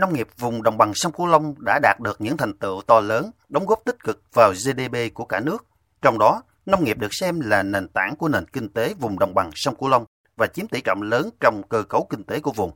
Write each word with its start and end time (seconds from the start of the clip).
nông 0.00 0.12
nghiệp 0.12 0.28
vùng 0.38 0.62
đồng 0.62 0.78
bằng 0.78 0.94
sông 0.94 1.12
Cửu 1.12 1.26
Long 1.26 1.54
đã 1.66 1.78
đạt 1.82 2.00
được 2.00 2.20
những 2.20 2.36
thành 2.36 2.54
tựu 2.54 2.82
to 2.86 3.00
lớn, 3.00 3.30
đóng 3.48 3.66
góp 3.66 3.80
tích 3.84 4.04
cực 4.04 4.22
vào 4.34 4.52
GDP 4.52 5.14
của 5.14 5.24
cả 5.24 5.40
nước. 5.40 5.66
Trong 6.02 6.18
đó, 6.18 6.42
nông 6.66 6.84
nghiệp 6.84 6.98
được 6.98 7.14
xem 7.14 7.40
là 7.40 7.62
nền 7.62 7.88
tảng 7.88 8.16
của 8.16 8.28
nền 8.28 8.46
kinh 8.46 8.68
tế 8.68 8.94
vùng 8.94 9.18
đồng 9.18 9.34
bằng 9.34 9.50
sông 9.54 9.76
Cửu 9.76 9.88
Long 9.88 10.04
và 10.36 10.46
chiếm 10.46 10.68
tỷ 10.68 10.80
trọng 10.80 11.02
lớn 11.02 11.30
trong 11.40 11.62
cơ 11.68 11.82
cấu 11.82 12.06
kinh 12.10 12.24
tế 12.24 12.40
của 12.40 12.52
vùng. 12.52 12.70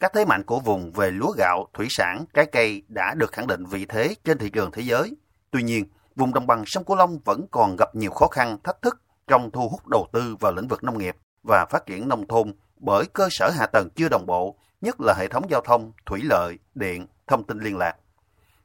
Các 0.00 0.12
thế 0.14 0.24
mạnh 0.24 0.42
của 0.44 0.60
vùng 0.60 0.92
về 0.92 1.10
lúa 1.10 1.32
gạo, 1.38 1.66
thủy 1.74 1.86
sản, 1.90 2.24
trái 2.34 2.46
cây 2.46 2.82
đã 2.88 3.14
được 3.14 3.32
khẳng 3.32 3.46
định 3.46 3.64
vị 3.64 3.86
thế 3.86 4.14
trên 4.24 4.38
thị 4.38 4.50
trường 4.50 4.70
thế 4.70 4.82
giới. 4.82 5.16
Tuy 5.50 5.62
nhiên, 5.62 5.84
vùng 6.16 6.34
đồng 6.34 6.46
bằng 6.46 6.66
sông 6.66 6.84
Cửu 6.84 6.96
Long 6.96 7.18
vẫn 7.24 7.46
còn 7.50 7.76
gặp 7.76 7.94
nhiều 7.94 8.10
khó 8.10 8.28
khăn, 8.28 8.58
thách 8.64 8.82
thức 8.82 9.00
trong 9.26 9.50
thu 9.50 9.68
hút 9.68 9.86
đầu 9.86 10.06
tư 10.12 10.36
vào 10.40 10.52
lĩnh 10.52 10.68
vực 10.68 10.84
nông 10.84 10.98
nghiệp 10.98 11.16
và 11.42 11.66
phát 11.70 11.86
triển 11.86 12.08
nông 12.08 12.28
thôn 12.28 12.52
bởi 12.76 13.04
cơ 13.12 13.28
sở 13.30 13.50
hạ 13.50 13.66
tầng 13.66 13.88
chưa 13.96 14.08
đồng 14.08 14.26
bộ, 14.26 14.56
nhất 14.80 15.00
là 15.00 15.14
hệ 15.14 15.28
thống 15.28 15.50
giao 15.50 15.60
thông, 15.60 15.92
thủy 16.06 16.20
lợi, 16.24 16.58
điện, 16.74 17.06
thông 17.26 17.44
tin 17.44 17.58
liên 17.58 17.76
lạc. 17.76 17.96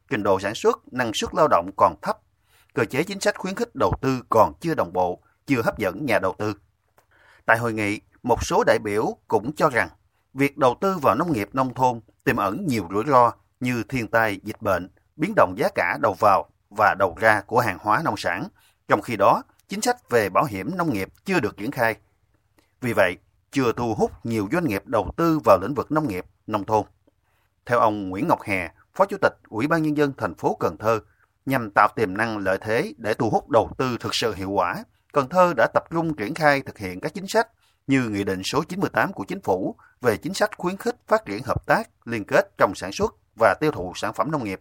Trình 0.09 0.23
độ 0.23 0.39
sản 0.39 0.55
xuất, 0.55 0.94
năng 0.94 1.13
suất 1.13 1.34
lao 1.34 1.48
động 1.48 1.70
còn 1.77 1.95
thấp, 2.02 2.17
cơ 2.73 2.86
chế 2.86 3.03
chính 3.03 3.20
sách 3.20 3.38
khuyến 3.38 3.55
khích 3.55 3.76
đầu 3.76 3.94
tư 4.02 4.22
còn 4.30 4.53
chưa 4.59 4.76
đồng 4.76 4.94
bộ, 4.94 5.20
chưa 5.45 5.62
hấp 5.62 5.77
dẫn 5.77 6.05
nhà 6.05 6.20
đầu 6.20 6.36
tư. 6.38 6.53
Tại 7.45 7.58
hội 7.58 7.73
nghị, 7.73 8.02
một 8.23 8.44
số 8.44 8.63
đại 8.67 8.80
biểu 8.80 9.17
cũng 9.27 9.55
cho 9.55 9.70
rằng 9.70 9.89
việc 10.34 10.58
đầu 10.58 10.77
tư 10.81 10.98
vào 11.02 11.16
nông 11.16 11.34
nghiệp 11.34 11.49
nông 11.53 11.73
thôn 11.73 11.99
tiềm 12.23 12.38
ẩn 12.38 12.66
nhiều 12.67 12.88
rủi 12.91 13.03
ro 13.08 13.31
như 13.59 13.84
thiên 13.89 14.08
tai, 14.08 14.39
dịch 14.44 14.61
bệnh, 14.61 14.89
biến 15.16 15.34
động 15.36 15.55
giá 15.58 15.70
cả 15.75 15.98
đầu 16.02 16.14
vào 16.20 16.50
và 16.70 16.95
đầu 17.00 17.16
ra 17.20 17.41
của 17.41 17.59
hàng 17.59 17.77
hóa 17.81 18.02
nông 18.05 18.17
sản. 18.17 18.48
Trong 18.88 19.02
khi 19.02 19.16
đó, 19.16 19.44
chính 19.67 19.81
sách 19.81 20.09
về 20.09 20.30
bảo 20.30 20.45
hiểm 20.45 20.77
nông 20.77 20.94
nghiệp 20.94 21.09
chưa 21.25 21.39
được 21.39 21.58
triển 21.58 21.72
khai. 21.72 21.95
Vì 22.81 22.94
vậy, 22.94 23.17
chưa 23.53 23.71
thu 23.71 23.93
hút 23.93 24.12
nhiều 24.25 24.48
doanh 24.52 24.67
nghiệp 24.67 24.84
đầu 24.85 25.12
tư 25.17 25.39
vào 25.45 25.59
lĩnh 25.61 25.73
vực 25.73 25.91
nông 25.91 26.07
nghiệp, 26.07 26.25
nông 26.48 26.66
thôn. 26.66 26.85
Theo 27.66 27.80
ông 27.80 28.09
Nguyễn 28.09 28.27
Ngọc 28.27 28.41
Hè, 28.41 28.70
Phó 28.95 29.05
Chủ 29.05 29.17
tịch 29.21 29.34
Ủy 29.48 29.67
ban 29.67 29.84
Nhân 29.84 29.98
dân 29.98 30.13
thành 30.17 30.35
phố 30.35 30.57
Cần 30.59 30.77
Thơ, 30.77 30.99
nhằm 31.45 31.69
tạo 31.75 31.88
tiềm 31.95 32.17
năng 32.17 32.38
lợi 32.38 32.58
thế 32.61 32.94
để 32.97 33.13
thu 33.13 33.30
hút 33.30 33.50
đầu 33.50 33.69
tư 33.78 33.97
thực 34.00 34.16
sự 34.16 34.33
hiệu 34.33 34.50
quả, 34.50 34.83
Cần 35.13 35.30
Thơ 35.30 35.53
đã 35.58 35.67
tập 35.73 35.83
trung 35.91 36.16
triển 36.16 36.33
khai 36.33 36.61
thực 36.61 36.78
hiện 36.78 37.00
các 37.00 37.13
chính 37.13 37.28
sách 37.28 37.47
như 37.88 38.09
Nghị 38.09 38.23
định 38.23 38.41
số 38.44 38.63
98 38.63 39.13
của 39.13 39.25
Chính 39.28 39.41
phủ 39.41 39.75
về 40.02 40.17
chính 40.17 40.33
sách 40.33 40.58
khuyến 40.58 40.78
khích 40.78 40.95
phát 41.08 41.25
triển 41.25 41.44
hợp 41.44 41.66
tác, 41.66 41.89
liên 42.06 42.23
kết 42.25 42.52
trong 42.58 42.75
sản 42.75 42.91
xuất 42.91 43.16
và 43.39 43.56
tiêu 43.59 43.72
thụ 43.72 43.94
sản 43.95 44.13
phẩm 44.13 44.31
nông 44.31 44.44
nghiệp. 44.44 44.59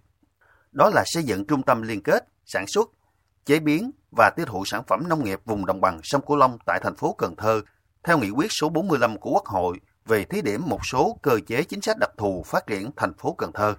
Đó 0.73 0.91
là 0.95 1.03
xây 1.07 1.23
dựng 1.23 1.45
trung 1.47 1.63
tâm 1.63 1.83
liên 1.83 2.03
kết, 2.03 2.29
sản 2.45 2.67
xuất, 2.67 2.91
chế 3.45 3.61
biến 3.61 3.91
và 4.17 4.31
tiêu 4.37 4.47
thụ 4.47 4.65
sản 4.65 4.83
phẩm 4.87 5.09
nông 5.09 5.25
nghiệp 5.25 5.41
vùng 5.45 5.67
đồng 5.67 5.81
bằng 5.81 6.01
sông 6.03 6.27
Cửu 6.27 6.37
Long 6.37 6.59
tại 6.67 6.81
thành 6.83 6.97
phố 6.97 7.15
Cần 7.19 7.37
Thơ 7.37 7.63
theo 8.05 8.19
nghị 8.19 8.31
quyết 8.31 8.53
số 8.53 8.69
45 8.69 9.19
của 9.19 9.31
Quốc 9.31 9.47
hội 9.47 9.81
về 10.07 10.25
thí 10.25 10.43
điểm 10.43 10.63
một 10.67 10.87
số 10.87 11.19
cơ 11.23 11.39
chế 11.47 11.63
chính 11.63 11.81
sách 11.81 11.97
đặc 12.01 12.11
thù 12.17 12.43
phát 12.47 12.67
triển 12.67 12.91
thành 12.97 13.15
phố 13.15 13.35
Cần 13.39 13.53
Thơ. 13.53 13.75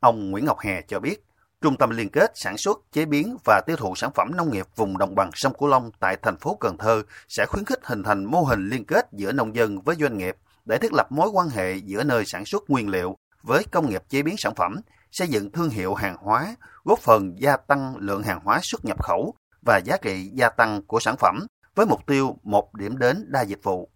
Ông 0.00 0.30
Nguyễn 0.30 0.44
Ngọc 0.44 0.58
Hè 0.60 0.82
cho 0.82 1.00
biết, 1.00 1.24
Trung 1.62 1.76
tâm 1.76 1.90
liên 1.90 2.08
kết 2.08 2.32
sản 2.34 2.58
xuất, 2.58 2.78
chế 2.92 3.04
biến 3.04 3.36
và 3.44 3.60
tiêu 3.66 3.76
thụ 3.76 3.94
sản 3.94 4.10
phẩm 4.14 4.36
nông 4.36 4.52
nghiệp 4.52 4.66
vùng 4.76 4.98
đồng 4.98 5.14
bằng 5.14 5.30
sông 5.34 5.54
Cửu 5.54 5.68
Long 5.68 5.90
tại 6.00 6.16
thành 6.22 6.36
phố 6.36 6.56
Cần 6.60 6.78
Thơ 6.78 7.02
sẽ 7.28 7.46
khuyến 7.46 7.64
khích 7.64 7.78
hình 7.82 8.02
thành 8.02 8.24
mô 8.24 8.42
hình 8.42 8.68
liên 8.68 8.84
kết 8.84 9.08
giữa 9.12 9.32
nông 9.32 9.56
dân 9.56 9.80
với 9.80 9.96
doanh 9.96 10.18
nghiệp 10.18 10.36
để 10.64 10.78
thiết 10.78 10.92
lập 10.92 11.12
mối 11.12 11.28
quan 11.28 11.48
hệ 11.48 11.74
giữa 11.74 12.04
nơi 12.04 12.24
sản 12.26 12.44
xuất 12.44 12.70
nguyên 12.70 12.88
liệu 12.88 13.16
với 13.42 13.64
công 13.72 13.90
nghiệp 13.90 14.02
chế 14.08 14.22
biến 14.22 14.34
sản 14.38 14.54
phẩm, 14.54 14.80
xây 15.12 15.28
dựng 15.28 15.52
thương 15.52 15.70
hiệu 15.70 15.94
hàng 15.94 16.16
hóa, 16.20 16.56
góp 16.84 16.98
phần 16.98 17.34
gia 17.38 17.56
tăng 17.56 17.96
lượng 17.96 18.22
hàng 18.22 18.40
hóa 18.44 18.60
xuất 18.62 18.84
nhập 18.84 19.02
khẩu 19.02 19.34
và 19.66 19.80
giá 19.84 19.96
trị 20.02 20.30
gia 20.34 20.48
tăng 20.48 20.82
của 20.86 21.00
sản 21.00 21.16
phẩm 21.16 21.46
với 21.74 21.86
mục 21.86 22.06
tiêu 22.06 22.36
một 22.42 22.74
điểm 22.74 22.98
đến 22.98 23.24
đa 23.28 23.42
dịch 23.42 23.62
vụ. 23.62 23.88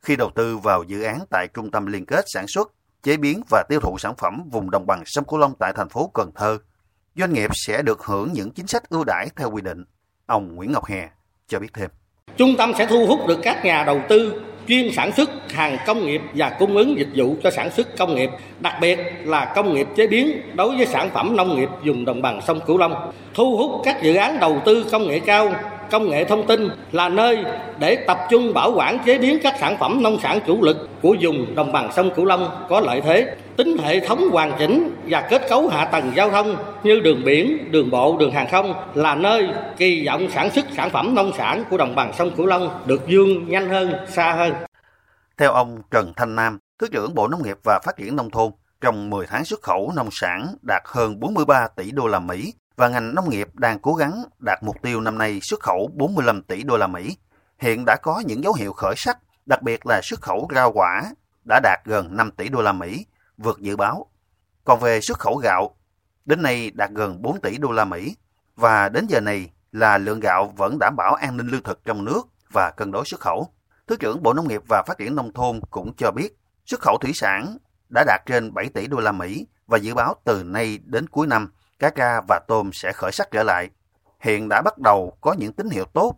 Khi 0.00 0.16
đầu 0.16 0.30
tư 0.34 0.56
vào 0.56 0.82
dự 0.82 1.02
án 1.02 1.18
tại 1.30 1.48
Trung 1.54 1.70
tâm 1.70 1.86
Liên 1.86 2.06
kết 2.06 2.24
Sản 2.26 2.46
xuất, 2.48 2.72
chế 3.02 3.16
biến 3.16 3.42
và 3.50 3.64
tiêu 3.68 3.80
thụ 3.80 3.98
sản 3.98 4.14
phẩm 4.18 4.42
vùng 4.50 4.70
đồng 4.70 4.86
bằng 4.86 5.02
sông 5.06 5.24
Cửu 5.24 5.38
Long 5.38 5.54
tại 5.58 5.72
thành 5.76 5.88
phố 5.88 6.10
Cần 6.14 6.30
Thơ, 6.34 6.58
doanh 7.16 7.32
nghiệp 7.32 7.50
sẽ 7.54 7.82
được 7.82 8.02
hưởng 8.02 8.32
những 8.32 8.50
chính 8.50 8.66
sách 8.66 8.88
ưu 8.88 9.04
đãi 9.04 9.28
theo 9.36 9.50
quy 9.50 9.62
định. 9.62 9.84
Ông 10.26 10.54
Nguyễn 10.54 10.72
Ngọc 10.72 10.84
Hè 10.84 11.08
cho 11.48 11.58
biết 11.60 11.72
thêm. 11.74 11.90
Trung 12.36 12.54
tâm 12.58 12.72
sẽ 12.78 12.86
thu 12.86 13.06
hút 13.06 13.20
được 13.28 13.38
các 13.42 13.64
nhà 13.64 13.84
đầu 13.84 14.00
tư 14.08 14.42
chuyên 14.68 14.92
sản 14.92 15.12
xuất 15.12 15.30
hàng 15.50 15.78
công 15.86 16.06
nghiệp 16.06 16.20
và 16.34 16.56
cung 16.58 16.76
ứng 16.76 16.98
dịch 16.98 17.08
vụ 17.14 17.36
cho 17.42 17.50
sản 17.50 17.70
xuất 17.70 17.88
công 17.98 18.14
nghiệp, 18.14 18.30
đặc 18.60 18.74
biệt 18.80 18.98
là 19.24 19.52
công 19.54 19.74
nghiệp 19.74 19.86
chế 19.96 20.06
biến 20.06 20.42
đối 20.54 20.76
với 20.76 20.86
sản 20.86 21.10
phẩm 21.14 21.36
nông 21.36 21.56
nghiệp 21.56 21.68
vùng 21.86 22.04
đồng 22.04 22.22
bằng 22.22 22.40
sông 22.46 22.60
Cửu 22.66 22.78
Long, 22.78 23.12
thu 23.34 23.56
hút 23.56 23.82
các 23.84 24.02
dự 24.02 24.14
án 24.14 24.40
đầu 24.40 24.62
tư 24.64 24.86
công 24.92 25.08
nghệ 25.08 25.20
cao 25.20 25.52
công 25.92 26.10
nghệ 26.10 26.24
thông 26.24 26.46
tin 26.46 26.68
là 26.92 27.08
nơi 27.08 27.44
để 27.78 27.96
tập 28.06 28.18
trung 28.30 28.54
bảo 28.54 28.72
quản 28.76 28.98
chế 29.06 29.18
biến 29.18 29.38
các 29.42 29.54
sản 29.60 29.76
phẩm 29.78 30.02
nông 30.02 30.20
sản 30.20 30.40
chủ 30.46 30.62
lực 30.62 30.88
của 31.02 31.16
vùng 31.20 31.54
đồng 31.54 31.72
bằng 31.72 31.92
sông 31.92 32.10
Cửu 32.14 32.24
Long 32.24 32.66
có 32.68 32.80
lợi 32.80 33.00
thế, 33.00 33.36
tính 33.56 33.76
hệ 33.78 34.06
thống 34.06 34.28
hoàn 34.30 34.52
chỉnh 34.58 34.94
và 35.08 35.26
kết 35.30 35.42
cấu 35.48 35.68
hạ 35.68 35.84
tầng 35.84 36.12
giao 36.16 36.30
thông 36.30 36.56
như 36.82 37.00
đường 37.00 37.22
biển, 37.24 37.70
đường 37.70 37.90
bộ, 37.90 38.16
đường 38.20 38.32
hàng 38.32 38.48
không 38.50 38.74
là 38.94 39.14
nơi 39.14 39.48
kỳ 39.76 40.06
vọng 40.06 40.28
sản 40.30 40.50
xuất 40.50 40.64
sản 40.76 40.90
phẩm 40.90 41.14
nông 41.14 41.32
sản 41.38 41.64
của 41.70 41.76
đồng 41.76 41.94
bằng 41.94 42.12
sông 42.12 42.30
Cửu 42.30 42.46
Long 42.46 42.82
được 42.86 43.00
vươn 43.08 43.48
nhanh 43.48 43.68
hơn, 43.68 43.92
xa 44.08 44.32
hơn. 44.32 44.52
Theo 45.38 45.52
ông 45.52 45.82
Trần 45.90 46.12
Thanh 46.16 46.36
Nam, 46.36 46.58
Thứ 46.78 46.86
trưởng 46.92 47.14
Bộ 47.14 47.28
Nông 47.28 47.42
nghiệp 47.42 47.56
và 47.64 47.80
Phát 47.84 47.96
triển 47.96 48.16
Nông 48.16 48.30
thôn, 48.30 48.52
trong 48.80 49.10
10 49.10 49.26
tháng 49.26 49.44
xuất 49.44 49.62
khẩu 49.62 49.92
nông 49.96 50.08
sản 50.12 50.46
đạt 50.62 50.82
hơn 50.86 51.20
43 51.20 51.68
tỷ 51.76 51.90
đô 51.90 52.06
la 52.06 52.18
Mỹ, 52.18 52.52
và 52.76 52.88
ngành 52.88 53.14
nông 53.14 53.30
nghiệp 53.30 53.48
đang 53.54 53.78
cố 53.78 53.94
gắng 53.94 54.24
đạt 54.38 54.62
mục 54.62 54.82
tiêu 54.82 55.00
năm 55.00 55.18
nay 55.18 55.40
xuất 55.42 55.60
khẩu 55.60 55.90
45 55.94 56.42
tỷ 56.42 56.62
đô 56.62 56.76
la 56.76 56.86
Mỹ. 56.86 57.16
Hiện 57.58 57.84
đã 57.86 57.96
có 58.02 58.22
những 58.26 58.44
dấu 58.44 58.52
hiệu 58.52 58.72
khởi 58.72 58.94
sắc, 58.96 59.18
đặc 59.46 59.62
biệt 59.62 59.86
là 59.86 60.00
xuất 60.02 60.20
khẩu 60.20 60.48
rau 60.54 60.72
quả 60.72 61.12
đã 61.48 61.60
đạt 61.62 61.80
gần 61.84 62.16
5 62.16 62.30
tỷ 62.30 62.48
đô 62.48 62.62
la 62.62 62.72
Mỹ, 62.72 63.06
vượt 63.36 63.58
dự 63.60 63.76
báo. 63.76 64.06
Còn 64.64 64.80
về 64.80 65.00
xuất 65.00 65.18
khẩu 65.18 65.36
gạo, 65.36 65.76
đến 66.24 66.42
nay 66.42 66.70
đạt 66.74 66.90
gần 66.90 67.22
4 67.22 67.40
tỷ 67.40 67.58
đô 67.58 67.72
la 67.72 67.84
Mỹ 67.84 68.16
và 68.56 68.88
đến 68.88 69.06
giờ 69.08 69.20
này 69.20 69.50
là 69.72 69.98
lượng 69.98 70.20
gạo 70.20 70.52
vẫn 70.56 70.78
đảm 70.80 70.96
bảo 70.96 71.14
an 71.14 71.36
ninh 71.36 71.46
lương 71.48 71.62
thực 71.62 71.84
trong 71.84 72.04
nước 72.04 72.22
và 72.50 72.70
cân 72.70 72.90
đối 72.90 73.04
xuất 73.04 73.20
khẩu. 73.20 73.48
Thứ 73.86 73.96
trưởng 73.96 74.22
Bộ 74.22 74.32
Nông 74.32 74.48
nghiệp 74.48 74.62
và 74.68 74.82
Phát 74.86 74.98
triển 74.98 75.16
nông 75.16 75.32
thôn 75.32 75.60
cũng 75.70 75.92
cho 75.96 76.10
biết, 76.10 76.38
xuất 76.66 76.80
khẩu 76.80 76.98
thủy 76.98 77.12
sản 77.14 77.56
đã 77.88 78.04
đạt 78.06 78.20
trên 78.26 78.54
7 78.54 78.68
tỷ 78.68 78.86
đô 78.86 79.00
la 79.00 79.12
Mỹ 79.12 79.46
và 79.66 79.78
dự 79.78 79.94
báo 79.94 80.14
từ 80.24 80.42
nay 80.42 80.78
đến 80.84 81.08
cuối 81.08 81.26
năm 81.26 81.52
cá 81.82 81.90
tra 81.90 82.20
và 82.28 82.40
tôm 82.48 82.70
sẽ 82.72 82.92
khởi 82.92 83.12
sắc 83.12 83.30
trở 83.30 83.42
lại. 83.42 83.70
Hiện 84.20 84.48
đã 84.48 84.62
bắt 84.62 84.78
đầu 84.78 85.16
có 85.20 85.32
những 85.38 85.52
tín 85.52 85.70
hiệu 85.70 85.84
tốt, 85.84 86.16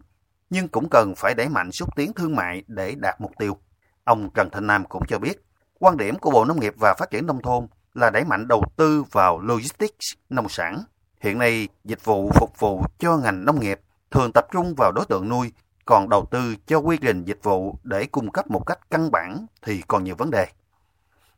nhưng 0.51 0.69
cũng 0.69 0.89
cần 0.91 1.15
phải 1.17 1.35
đẩy 1.35 1.49
mạnh 1.49 1.73
xúc 1.73 1.97
tiến 1.97 2.13
thương 2.13 2.37
mại 2.37 2.63
để 2.67 2.95
đạt 2.95 3.21
mục 3.21 3.33
tiêu. 3.39 3.57
Ông 4.05 4.31
Trần 4.35 4.51
Thanh 4.51 4.67
Nam 4.67 4.85
cũng 4.85 5.03
cho 5.09 5.19
biết, 5.19 5.45
quan 5.79 5.97
điểm 5.97 6.19
của 6.19 6.31
Bộ 6.31 6.45
Nông 6.45 6.61
nghiệp 6.61 6.75
và 6.77 6.95
Phát 6.95 7.11
triển 7.11 7.27
Nông 7.27 7.43
thôn 7.43 7.67
là 7.95 8.11
đẩy 8.11 8.25
mạnh 8.25 8.49
đầu 8.49 8.65
tư 8.77 9.05
vào 9.11 9.41
logistics 9.41 10.13
nông 10.31 10.49
sản. 10.49 10.85
Hiện 11.21 11.39
nay, 11.39 11.69
dịch 11.85 12.05
vụ 12.05 12.31
phục 12.35 12.59
vụ 12.59 12.85
cho 12.99 13.17
ngành 13.17 13.45
nông 13.45 13.61
nghiệp 13.61 13.81
thường 14.11 14.33
tập 14.33 14.47
trung 14.53 14.75
vào 14.77 14.93
đối 14.93 15.05
tượng 15.05 15.29
nuôi, 15.29 15.53
còn 15.85 16.09
đầu 16.09 16.27
tư 16.31 16.55
cho 16.67 16.79
quy 16.79 16.97
trình 16.97 17.25
dịch 17.25 17.43
vụ 17.43 17.79
để 17.83 18.07
cung 18.07 18.33
cấp 18.33 18.51
một 18.51 18.67
cách 18.67 18.79
căn 18.91 19.11
bản 19.11 19.47
thì 19.63 19.83
còn 19.89 20.05
nhiều 20.05 20.15
vấn 20.15 20.31
đề. 20.31 20.47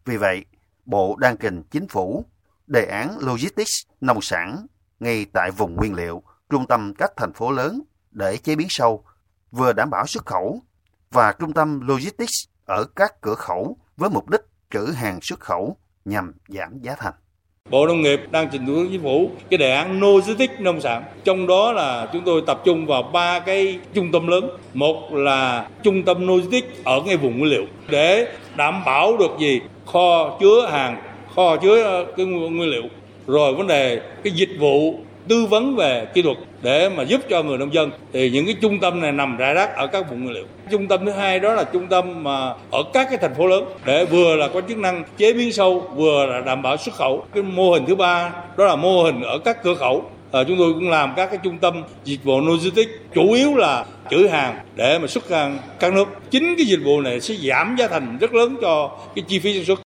Vì 0.04 0.16
vậy, 0.16 0.44
Bộ 0.84 1.16
đang 1.16 1.36
trình 1.36 1.62
chính 1.70 1.88
phủ 1.88 2.25
đề 2.66 2.84
án 2.84 3.19
Logistics 3.21 3.72
nông 4.00 4.21
sản 4.22 4.66
ngay 5.00 5.27
tại 5.32 5.50
vùng 5.50 5.77
nguyên 5.77 5.94
liệu, 5.94 6.22
trung 6.50 6.66
tâm 6.66 6.94
các 6.99 7.10
thành 7.16 7.32
phố 7.32 7.50
lớn 7.50 7.82
để 8.10 8.37
chế 8.37 8.56
biến 8.56 8.66
sâu, 8.71 9.04
vừa 9.50 9.72
đảm 9.72 9.91
bảo 9.91 10.06
xuất 10.06 10.27
khẩu 10.27 10.60
và 11.10 11.32
trung 11.32 11.53
tâm 11.53 11.81
Logistics 11.88 12.34
ở 12.65 12.84
các 12.97 13.21
cửa 13.21 13.34
khẩu 13.34 13.77
với 13.97 14.10
mục 14.10 14.31
đích 14.31 14.41
trữ 14.71 14.93
hàng 14.97 15.19
xuất 15.22 15.41
khẩu 15.41 15.77
nhằm 16.04 16.32
giảm 16.49 16.78
giá 16.81 16.94
thành. 16.99 17.15
Bộ 17.71 17.87
Nông 17.87 18.03
nghiệp 18.03 18.21
đang 18.31 18.49
trình 18.53 18.66
thủ 18.66 18.72
tướng 18.75 18.88
Chính 18.91 19.03
phủ 19.03 19.31
cái 19.50 19.59
đề 19.59 19.72
án 19.72 20.00
logistics 20.00 20.60
nông 20.60 20.81
sản. 20.81 21.04
Trong 21.25 21.47
đó 21.47 21.72
là 21.72 22.09
chúng 22.12 22.22
tôi 22.25 22.43
tập 22.47 22.60
trung 22.65 22.87
vào 22.87 23.03
ba 23.03 23.41
cái 23.41 23.81
trung 23.94 24.12
tâm 24.12 24.27
lớn. 24.27 24.50
Một 24.75 25.12
là 25.12 25.69
trung 25.83 26.03
tâm 26.03 26.27
logistics 26.27 26.84
ở 26.84 27.00
ngay 27.00 27.16
vùng 27.16 27.38
nguyên 27.38 27.53
liệu 27.53 27.65
để 27.88 28.37
đảm 28.56 28.83
bảo 28.84 29.16
được 29.16 29.31
gì 29.41 29.60
kho 29.87 30.38
chứa 30.41 30.69
hàng 30.71 31.03
kho 31.36 31.56
chứa 31.56 31.82
ờ, 31.82 32.06
cái 32.16 32.26
nguyên 32.26 32.71
liệu. 32.71 32.83
Rồi 33.27 33.54
vấn 33.54 33.66
đề 33.66 34.00
cái 34.24 34.33
dịch 34.33 34.50
vụ 34.59 34.94
tư 35.28 35.47
vấn 35.47 35.77
về 35.77 36.06
kỹ 36.15 36.22
thuật 36.22 36.36
để 36.62 36.88
mà 36.88 37.03
giúp 37.03 37.21
cho 37.30 37.42
người 37.42 37.59
nông 37.59 37.74
dân. 37.74 37.91
Thì 38.12 38.30
những 38.30 38.47
cái 38.47 38.54
trung 38.62 38.80
tâm 38.80 39.00
này 39.00 39.12
nằm 39.12 39.36
rải 39.36 39.54
rác 39.54 39.77
ở 39.77 39.86
các 39.86 40.10
vùng 40.10 40.24
nguyên 40.24 40.34
liệu. 40.34 40.44
Trung 40.71 40.86
tâm 40.86 41.06
thứ 41.06 41.12
hai 41.12 41.41
đó 41.41 41.54
là 41.54 41.65
trung 41.65 41.86
tâm 41.86 42.24
mà 42.24 42.54
ở 42.71 42.83
các 42.92 43.06
cái 43.10 43.18
thành 43.18 43.34
phố 43.34 43.47
lớn 43.47 43.65
để 43.84 44.04
vừa 44.04 44.36
là 44.36 44.48
có 44.48 44.60
chức 44.68 44.78
năng 44.78 45.04
chế 45.16 45.33
biến 45.33 45.53
sâu 45.53 45.91
vừa 45.94 46.27
là 46.27 46.41
đảm 46.41 46.62
bảo 46.62 46.77
xuất 46.77 46.94
khẩu. 46.94 47.27
Cái 47.34 47.42
mô 47.42 47.72
hình 47.72 47.86
thứ 47.86 47.94
ba 47.94 48.30
đó 48.56 48.66
là 48.66 48.77
mô 48.77 49.03
hình 49.03 49.22
ở 49.22 49.38
các 49.38 49.62
cửa 49.62 49.74
khẩu. 49.74 50.10
À, 50.33 50.44
chúng 50.48 50.59
tôi 50.59 50.72
cũng 50.72 50.91
làm 50.91 51.12
các 51.16 51.27
cái 51.27 51.38
trung 51.42 51.59
tâm 51.59 51.83
dịch 52.04 52.24
vụ 52.24 52.41
logistics 52.41 52.91
chủ 53.15 53.33
yếu 53.33 53.54
là 53.54 53.84
trữ 54.10 54.27
hàng 54.27 54.56
để 54.77 54.98
mà 54.98 55.06
xuất 55.06 55.30
hàng 55.30 55.59
các 55.80 55.92
nước. 55.92 56.09
Chính 56.30 56.54
cái 56.56 56.66
dịch 56.66 56.80
vụ 56.84 57.00
này 57.00 57.21
sẽ 57.21 57.34
giảm 57.34 57.77
giá 57.78 57.88
thành 57.88 58.18
rất 58.21 58.34
lớn 58.34 58.56
cho 58.62 58.91
cái 59.15 59.24
chi 59.28 59.38
phí 59.38 59.54
sản 59.54 59.65
xuất 59.65 59.85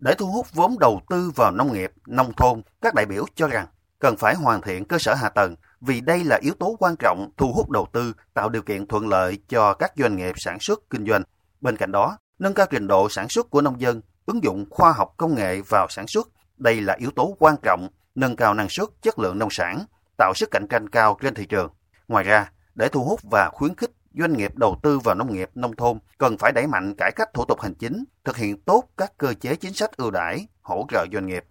để 0.00 0.14
thu 0.18 0.26
hút 0.26 0.46
vốn 0.52 0.78
đầu 0.78 1.00
tư 1.10 1.30
vào 1.36 1.50
nông 1.50 1.72
nghiệp, 1.72 1.92
nông 2.06 2.32
thôn, 2.36 2.62
các 2.82 2.94
đại 2.94 3.06
biểu 3.06 3.24
cho 3.34 3.48
rằng 3.48 3.66
cần 3.98 4.16
phải 4.16 4.34
hoàn 4.34 4.60
thiện 4.60 4.84
cơ 4.84 4.98
sở 4.98 5.14
hạ 5.14 5.28
tầng 5.28 5.56
vì 5.80 6.00
đây 6.00 6.24
là 6.24 6.38
yếu 6.42 6.54
tố 6.54 6.76
quan 6.78 6.96
trọng 6.96 7.30
thu 7.36 7.52
hút 7.52 7.70
đầu 7.70 7.86
tư, 7.92 8.14
tạo 8.34 8.48
điều 8.48 8.62
kiện 8.62 8.86
thuận 8.86 9.08
lợi 9.08 9.38
cho 9.48 9.74
các 9.74 9.92
doanh 9.96 10.16
nghiệp 10.16 10.34
sản 10.36 10.60
xuất 10.60 10.80
kinh 10.90 11.06
doanh. 11.06 11.22
Bên 11.60 11.76
cạnh 11.76 11.92
đó, 11.92 12.18
nâng 12.38 12.54
cao 12.54 12.66
trình 12.70 12.86
độ 12.86 13.08
sản 13.08 13.28
xuất 13.28 13.50
của 13.50 13.60
nông 13.60 13.80
dân 13.80 14.00
ứng 14.26 14.44
dụng 14.44 14.66
khoa 14.70 14.92
học 14.92 15.14
công 15.16 15.34
nghệ 15.34 15.60
vào 15.68 15.86
sản 15.90 16.06
xuất. 16.06 16.28
Đây 16.56 16.80
là 16.80 16.94
yếu 16.98 17.10
tố 17.10 17.36
quan 17.38 17.56
trọng 17.62 17.88
nâng 18.14 18.36
cao 18.36 18.54
năng 18.54 18.68
suất, 18.68 18.88
chất 19.02 19.18
lượng 19.18 19.38
nông 19.38 19.50
sản, 19.50 19.84
tạo 20.18 20.32
sức 20.36 20.50
cạnh 20.50 20.66
tranh 20.70 20.88
cao 20.88 21.18
trên 21.22 21.34
thị 21.34 21.46
trường. 21.46 21.70
Ngoài 22.08 22.24
ra, 22.24 22.50
để 22.74 22.88
thu 22.88 23.04
hút 23.04 23.20
và 23.30 23.50
khuyến 23.52 23.74
khích 23.74 23.90
doanh 24.14 24.32
nghiệp 24.32 24.56
đầu 24.56 24.76
tư 24.82 24.98
vào 24.98 25.14
nông 25.14 25.32
nghiệp 25.32 25.50
nông 25.54 25.76
thôn 25.76 25.98
cần 26.18 26.38
phải 26.38 26.52
đẩy 26.52 26.66
mạnh 26.66 26.94
cải 26.98 27.12
cách 27.16 27.28
thủ 27.34 27.44
tục 27.44 27.60
hành 27.60 27.74
chính, 27.74 28.04
thực 28.24 28.36
hiện 28.36 28.60
tốt 28.60 28.84
các 28.96 29.12
cơ 29.18 29.34
chế 29.34 29.56
chính 29.56 29.72
sách 29.72 29.96
ưu 29.96 30.10
đãi, 30.10 30.46
hỗ 30.62 30.86
trợ 30.90 31.06
doanh 31.12 31.26
nghiệp. 31.26 31.44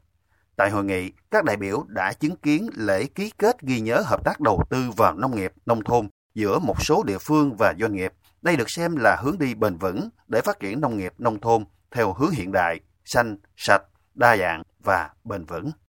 Tại 0.55 0.69
hội 0.69 0.85
nghị, 0.85 1.11
các 1.31 1.43
đại 1.45 1.57
biểu 1.57 1.85
đã 1.87 2.13
chứng 2.13 2.35
kiến 2.35 2.69
lễ 2.75 3.05
ký 3.05 3.31
kết 3.37 3.61
ghi 3.61 3.79
nhớ 3.79 4.01
hợp 4.05 4.23
tác 4.23 4.39
đầu 4.39 4.63
tư 4.69 4.91
vào 4.97 5.13
nông 5.13 5.35
nghiệp 5.35 5.53
nông 5.65 5.83
thôn 5.83 6.09
giữa 6.35 6.59
một 6.59 6.81
số 6.81 7.03
địa 7.03 7.17
phương 7.17 7.55
và 7.57 7.73
doanh 7.79 7.93
nghiệp. 7.93 8.13
Đây 8.41 8.55
được 8.55 8.69
xem 8.69 8.95
là 8.95 9.17
hướng 9.23 9.39
đi 9.39 9.53
bền 9.53 9.77
vững 9.77 10.09
để 10.27 10.41
phát 10.41 10.59
triển 10.59 10.81
nông 10.81 10.97
nghiệp 10.97 11.13
nông 11.17 11.39
thôn 11.39 11.65
theo 11.91 12.13
hướng 12.13 12.31
hiện 12.31 12.51
đại, 12.51 12.79
xanh, 13.05 13.37
sạch, 13.57 13.83
đa 14.15 14.37
dạng 14.37 14.63
và 14.83 15.09
bền 15.23 15.45
vững. 15.45 15.71